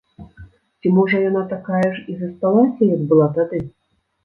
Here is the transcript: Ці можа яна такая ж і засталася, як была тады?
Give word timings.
Ці 0.79 0.91
можа 0.97 1.19
яна 1.29 1.43
такая 1.53 1.83
ж 1.85 2.03
і 2.15 2.19
засталася, 2.23 2.91
як 2.95 3.01
была 3.15 3.31
тады? 3.39 3.65